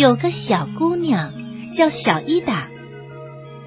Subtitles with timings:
[0.00, 1.34] 有个小姑娘
[1.76, 2.68] 叫小伊达。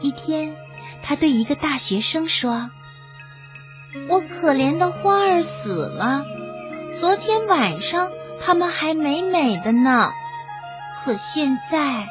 [0.00, 0.56] 一天，
[1.02, 2.70] 她对一个大学生说
[4.08, 6.24] ：“我可怜的花儿死了，
[6.98, 8.10] 昨天晚上
[8.42, 10.12] 它们还美美的呢，
[11.04, 12.08] 可现在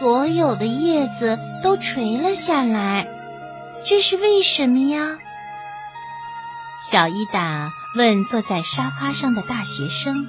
[0.00, 3.06] 所有的叶子都垂了下来，
[3.84, 5.18] 这是为什么呀？”
[6.90, 10.26] 小伊达问坐在沙发上的大学生。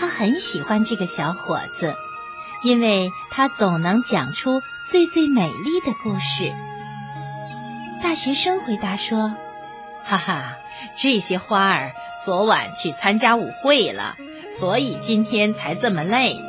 [0.00, 1.94] 他很喜欢这个小伙子，
[2.64, 6.50] 因为他总能讲出最最美丽的故事。
[8.02, 9.34] 大学生回答说
[10.02, 10.56] ：“哈哈，
[10.96, 11.92] 这些花儿
[12.24, 14.16] 昨晚去参加舞会了，
[14.58, 16.40] 所以今天才这么累。”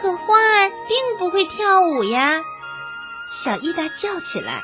[0.00, 2.40] 可花儿并不会跳舞呀！
[3.30, 4.62] 小伊达叫起来：“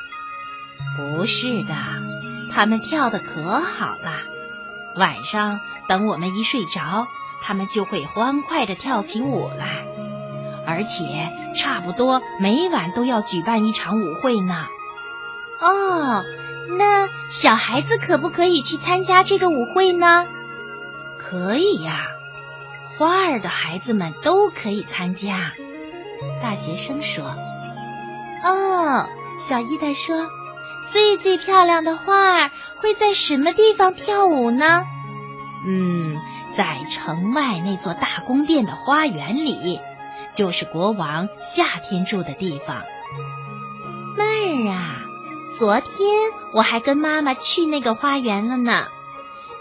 [0.97, 1.75] 不是的，
[2.51, 4.21] 他们跳的可好了。
[4.97, 7.07] 晚上等我们一睡着。”
[7.43, 9.83] 他们就会欢快的跳起舞来，
[10.71, 14.65] 而且差不多每晚都要举办一场舞会呢。
[15.59, 16.23] 哦，
[16.77, 20.25] 那小孩子可不可以去参加这个舞会呢？
[21.19, 22.07] 可以呀，
[22.97, 25.51] 花儿的孩子们都可以参加。
[26.41, 27.25] 大学生说
[28.43, 30.25] ：“哦，小伊达说，
[30.89, 34.83] 最最漂亮的花儿会在什么地方跳舞呢？”
[35.67, 36.17] 嗯。
[36.53, 39.79] 在城外那座大宫殿的花园里，
[40.33, 42.81] 就是国王夏天住的地方。
[44.17, 45.01] 那儿啊，
[45.57, 48.87] 昨天我还跟妈妈去那个花园了呢。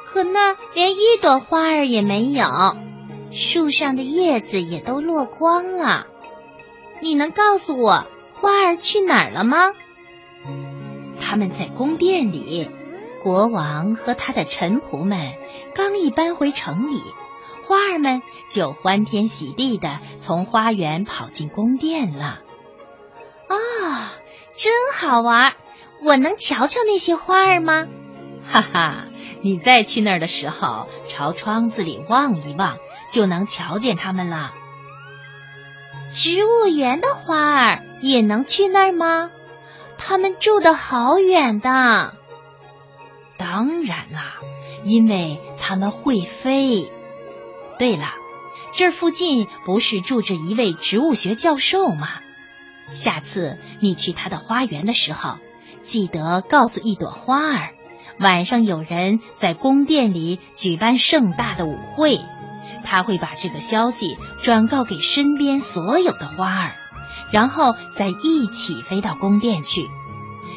[0.06, 2.44] 可那儿连一朵花儿也没有，
[3.32, 6.06] 树上的叶子也都落光了。
[7.00, 9.58] 你能告诉我花儿去哪儿了吗？
[11.20, 12.68] 他们在宫殿里。
[13.22, 15.34] 国王和他的臣仆们
[15.74, 17.02] 刚一搬回城里，
[17.70, 22.40] 花儿们就欢天喜地的从花园跑进宫殿了。
[23.46, 24.10] 啊，
[24.56, 25.52] 真好玩！
[26.02, 27.86] 我能瞧瞧那些花儿吗？
[28.50, 29.04] 哈哈，
[29.42, 32.78] 你再去那儿的时候，朝窗子里望一望，
[33.12, 34.50] 就能瞧见它们了。
[36.12, 39.30] 植物园的花儿也能去那儿吗？
[39.96, 42.14] 他们住的好远的。
[43.36, 44.38] 当然啦，
[44.82, 46.90] 因为它们会飞。
[47.80, 48.08] 对了，
[48.74, 52.08] 这附近不是住着一位植物学教授吗？
[52.90, 55.38] 下次你去他的花园的时候，
[55.80, 57.70] 记得告诉一朵花儿，
[58.18, 62.20] 晚上有人在宫殿里举办盛大的舞会，
[62.84, 66.72] 他会把这个消息转告给身边所有的花儿，
[67.32, 69.88] 然后再一起飞到宫殿去。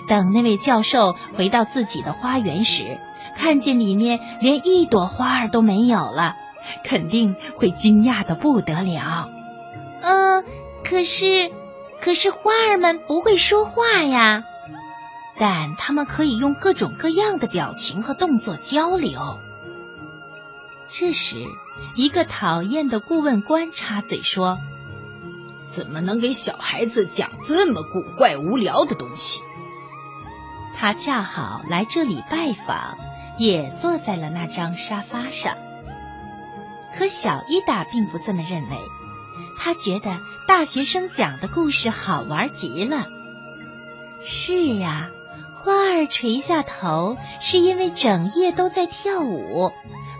[0.09, 2.99] 等那位教授回到自己的花园时，
[3.37, 6.35] 看见里面连一朵花儿都没有了，
[6.83, 9.29] 肯定会惊讶的不得了。
[10.01, 10.43] 嗯，
[10.83, 11.51] 可是，
[12.01, 14.43] 可是花儿们不会说话呀，
[15.37, 19.19] 但它们可以用各种各样的表情和动作交流。
[20.89, 21.37] 这时，
[21.95, 24.57] 一个讨厌的顾问官插嘴说
[25.65, 29.41] ：“怎么能给小孩子讲这么古怪无聊的东西？”
[30.77, 32.97] 他恰好来这里拜访，
[33.37, 35.55] 也坐在了那张沙发上。
[36.97, 38.77] 可小伊达并不这么认为，
[39.59, 43.07] 他觉得大学生讲的故事好玩极了。
[44.23, 45.09] 是呀，
[45.53, 49.71] 花儿垂下头是因为整夜都在跳舞，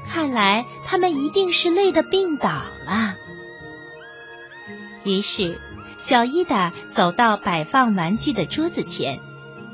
[0.10, 3.16] 看来他们一定是累得病倒了。
[5.04, 5.60] 于是，
[5.98, 9.20] 小伊达走到摆放玩具的桌子前。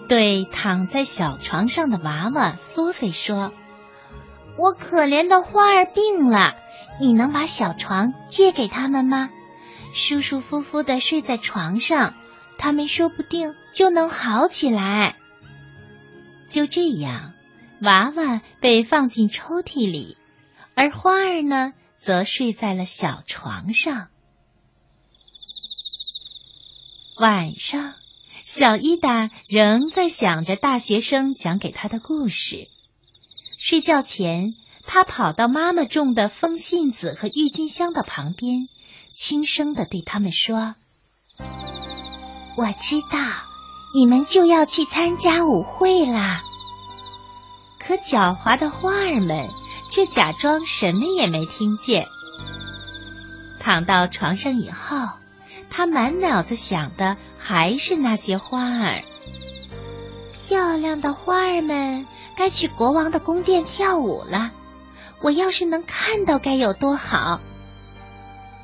[0.08, 3.54] 对躺在小床上的娃娃索菲说
[4.58, 6.56] ：“我可怜的花儿病了，
[7.00, 9.30] 你能把小床借给他们吗？
[9.94, 12.16] 舒舒服服的睡在床上，
[12.58, 15.16] 他们说不定就能好起来。”
[16.50, 17.34] 就这样，
[17.82, 20.18] 娃娃被放进抽屉里，
[20.76, 24.10] 而花儿呢，则睡在了小床上。
[27.18, 27.96] 晚上。
[28.46, 32.68] 小伊达仍在想着大学生讲给他的故事。
[33.60, 34.56] 睡觉前，
[34.92, 38.68] 他跑到妈妈种的风信子和郁金香的旁边，
[39.14, 40.74] 轻声的对他们说
[42.58, 43.20] ：“我知道
[43.94, 46.42] 你们就要去参加舞会啦。”
[47.80, 49.50] 可狡猾的花儿们
[49.92, 52.08] 却假装什么也没听见。
[53.60, 54.98] 躺到床上以后，
[55.70, 57.16] 他满脑子想的。
[57.42, 59.04] 还是那些花儿，
[60.34, 64.52] 漂亮的花儿们该去国王的宫殿跳舞了。
[65.22, 67.42] 我要是能看到，该有多好！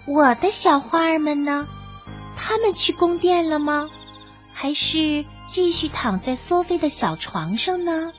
[0.07, 1.68] 我的小花儿们呢？
[2.38, 3.90] 他们去宫殿了吗？
[4.54, 8.13] 还是继续躺在苏菲的小床上呢？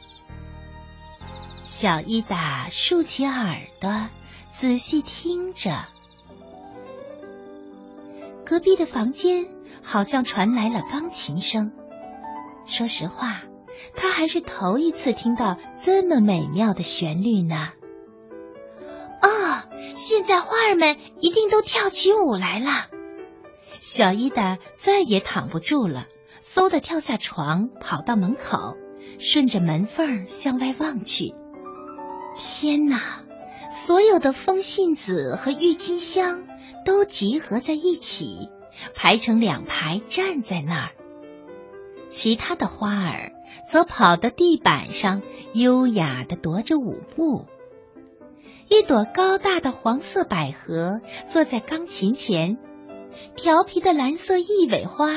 [1.65, 4.09] 小伊达竖起耳朵，
[4.51, 5.87] 仔细听着。
[8.45, 9.47] 隔壁的房间
[9.83, 11.73] 好像传来了钢琴声。
[12.67, 13.43] 说实话，
[13.95, 17.71] 他还是头一次听到这么美妙的旋律呢。
[19.21, 22.87] 啊，现在花儿们一定都跳起舞来了。
[23.79, 26.07] 小伊达再也躺不住了，
[26.43, 28.77] 嗖的跳下床，跑到门口，
[29.19, 31.35] 顺着门缝向外望去。
[32.37, 33.23] 天哪！
[33.69, 36.45] 所有的风信子和郁金香
[36.85, 38.49] 都集合在一起，
[38.95, 40.91] 排成两排站在那儿。
[42.09, 43.33] 其他的花儿
[43.69, 45.21] 则跑到地板上，
[45.53, 47.47] 优雅的踱着舞步。
[48.69, 52.59] 一朵高大的黄色百合坐在钢琴前，
[53.37, 55.09] 调皮的蓝色一尾花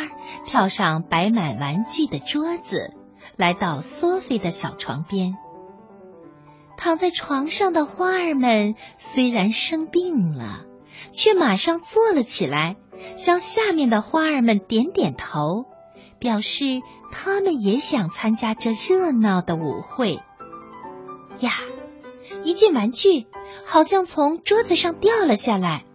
[0.46, 2.94] 跳上摆满玩具的桌子，
[3.36, 5.36] 来到索菲的小床边。
[6.78, 10.66] 躺在床上的花儿们虽然生病了，
[11.12, 12.76] 却马上坐了起来，
[13.16, 15.66] 向下面的花儿们点点头。
[16.20, 16.66] 表示
[17.14, 20.16] 他们也想参加这热闹的舞会
[21.40, 21.52] 呀！
[22.44, 23.28] 一件玩具
[23.66, 25.86] 好像从桌子上掉了下来。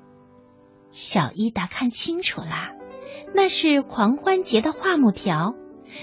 [0.90, 2.72] 小伊达看清楚了，
[3.34, 5.54] 那是狂欢节的画木条，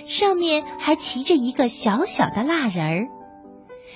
[0.05, 3.07] 上面还骑着一个小小的蜡人儿。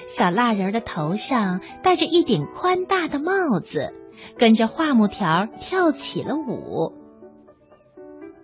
[0.08, 3.94] 小蜡人的头上戴着一顶宽大的帽子，
[4.38, 6.94] 跟着画木条跳起了舞。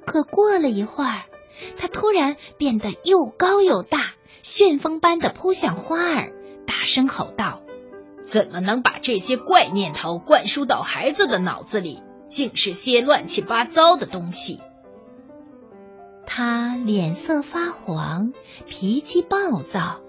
[0.06, 1.24] 可过了一会儿。
[1.78, 6.34] 他突然变得又高又大，旋风般的扑向花儿，
[6.66, 7.62] 大声吼道
[8.32, 12.02] ：“怎么能把这些怪念头灌输到孩子的脑子里？
[12.30, 14.62] 竟是些乱七八糟的东西！”
[16.26, 18.32] 他脸色发黄，
[18.68, 20.00] 脾气暴躁，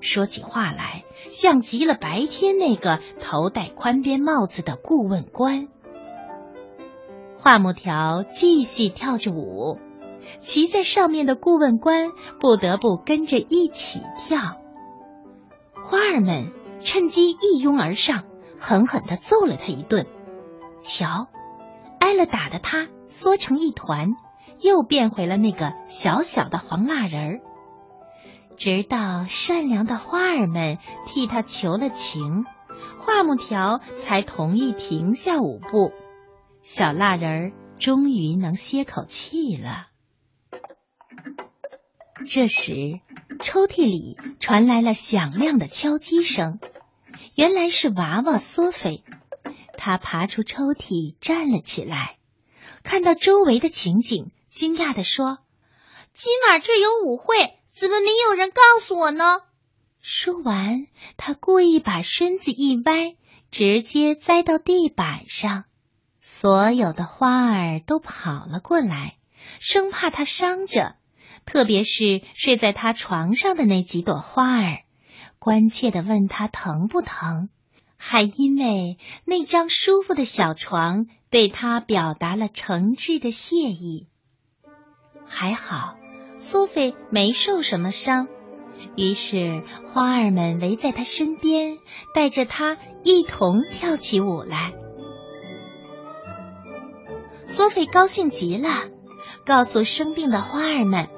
[0.00, 5.66] 说起话来像极了白天那个头戴宽边帽子的顾问官。
[7.36, 9.80] 画木条继续跳着舞。
[10.38, 14.38] 骑在上面的顾问官不得不跟着一起跳。
[15.82, 16.52] 花儿们
[16.84, 18.24] 趁机一拥而上，
[18.58, 20.06] 狠狠的揍了他一顿。
[20.82, 21.28] 瞧，
[22.00, 24.14] 挨了打的他缩成一团，
[24.60, 27.40] 又变回了那个小小的黄蜡人儿。
[28.56, 32.44] 直到善良的花儿们替他求了情，
[32.98, 35.92] 画木条才同意停下舞步。
[36.62, 39.86] 小蜡人儿终于能歇口气了。
[42.24, 43.00] 这时，
[43.40, 46.60] 抽屉里传来了响亮的敲击声。
[47.34, 49.04] 原来是娃娃苏菲。
[49.76, 52.18] 他爬出抽屉，站了起来，
[52.82, 55.38] 看到周围的情景，惊讶地说
[56.12, 59.24] ：“今晚这有舞会，怎么没有人告诉我呢？”
[60.00, 60.86] 说完，
[61.16, 63.16] 他故意把身子一歪，
[63.50, 65.64] 直接栽到地板上。
[66.20, 69.16] 所有的花儿都跑了过来，
[69.58, 70.96] 生怕他伤着。
[71.44, 74.81] 特别是睡在他床上的那几朵花儿，
[75.42, 77.48] 关切的问他疼不疼，
[77.96, 84.06] 还因为那张舒服的小床对他表达了诚挚的谢意。
[85.26, 85.96] 还好，
[86.36, 88.28] 苏菲没受什么伤，
[88.96, 91.78] 于是花儿们围在他身边，
[92.14, 94.72] 带着他一同跳起舞来。
[97.46, 98.84] 苏菲高兴极了，
[99.44, 101.08] 告诉生病的花儿们。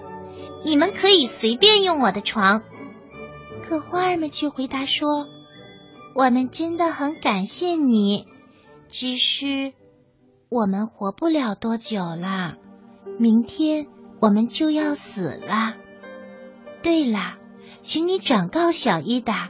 [0.64, 2.62] 你们可以随便用我的床，
[3.66, 5.26] 可花儿们却回答说
[6.14, 8.26] ：“我们真的很感谢你，
[8.88, 9.72] 只是
[10.50, 12.56] 我们活不了多久了，
[13.18, 13.86] 明天
[14.20, 15.74] 我们就要死了。
[16.82, 17.38] 对了，
[17.80, 19.48] 请你转告小伊达，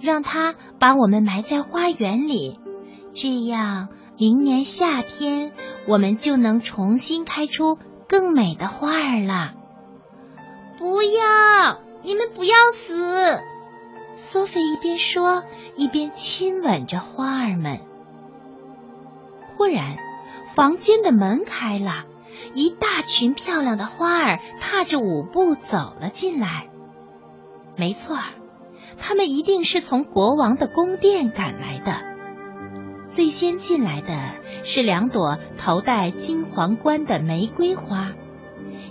[0.00, 2.58] 让他把我们埋在花园里，
[3.14, 5.52] 这样明年夏天
[5.86, 7.78] 我们就能重新开出
[8.08, 9.52] 更美的花儿了。”
[10.80, 11.80] 不要！
[12.02, 13.40] 你们不要死！
[14.14, 15.44] 苏菲一边说，
[15.76, 17.80] 一边亲吻着花儿们。
[19.56, 19.96] 忽然，
[20.54, 22.04] 房间的门开了，
[22.54, 26.68] 一大群漂亮的花儿踏着舞步走了进来。
[27.76, 28.18] 没错，
[28.98, 32.00] 他们一定是从国王的宫殿赶来的。
[33.08, 38.12] 最先进来的是两朵头戴金皇冠的玫瑰花，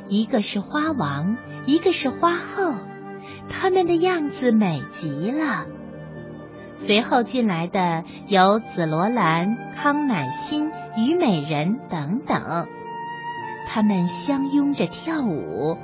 [0.07, 1.37] 一个是花王。
[1.67, 2.73] 一个是花后，
[3.49, 5.65] 他们的样子美极了。
[6.77, 12.67] 随后进来的有紫罗兰、康乃馨、虞美人等等。
[13.67, 15.77] 他们相拥着跳舞，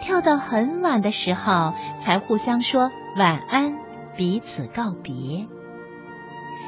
[0.00, 3.74] 跳到很晚的时候，才互相说晚安，
[4.16, 5.46] 彼此告别。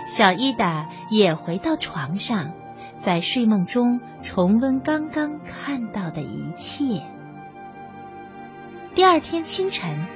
[0.06, 2.52] 小伊达也回到床上，
[2.98, 7.02] 在睡梦中重温刚刚看到的一切。
[8.94, 10.06] 第二天清晨，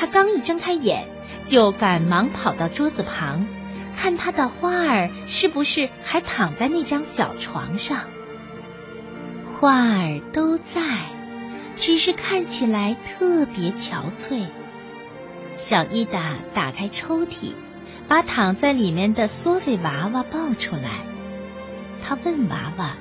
[0.00, 1.10] 他刚一睁开眼，
[1.44, 3.46] 就赶忙跑到桌子旁，
[3.94, 8.04] 看他的花儿是不是还躺在那张小床上。
[9.44, 10.80] 花儿都在，
[11.76, 14.46] 只是看起来特别憔悴。
[15.58, 17.52] 小伊达打开抽屉，
[18.08, 21.00] 把躺在里面的索菲娃娃抱出来。
[22.02, 22.96] 他问娃娃：“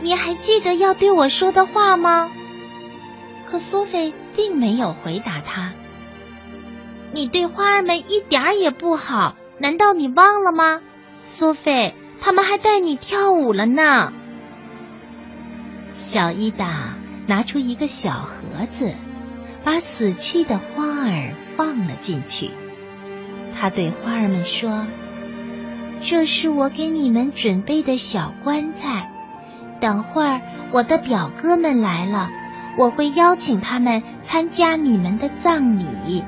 [0.00, 2.30] 你还记得要对我说的话吗？”
[3.44, 5.72] 可索菲并没有回答他。
[7.12, 10.80] 你对花儿们一点也不好，难道你忘了吗？
[11.20, 14.12] 苏菲，他们还带你跳舞了呢。
[15.92, 16.94] 小伊达
[17.26, 18.92] 拿出一个小盒子，
[19.64, 22.50] 把死去的花儿放了进去。
[23.56, 24.86] 他对花儿们说
[26.02, 29.10] ：“这是我给你们准备的小棺材。
[29.80, 30.40] 等会儿
[30.72, 32.28] 我的表哥们来了，
[32.76, 36.24] 我会邀请他们参加你们的葬礼。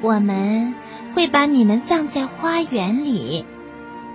[0.00, 0.74] 我们
[1.14, 3.44] 会把你们葬在花园里，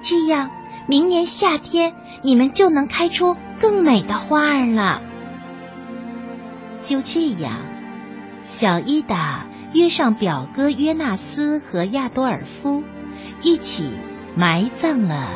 [0.02, 0.52] 这样。”
[0.88, 5.00] 明年夏天，你们就能开出更美的花儿了。
[6.82, 7.60] 就这样，
[8.42, 12.84] 小伊达约上表哥约纳斯和亚多尔夫，
[13.44, 13.94] 一起
[14.36, 15.30] 埋葬了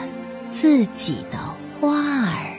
[0.48, 1.38] 自己的
[1.80, 2.55] 花儿。